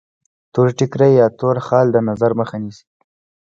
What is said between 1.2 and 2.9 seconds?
تور خال د نظر مخه نیسي.